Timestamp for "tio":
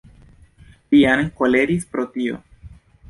2.17-2.41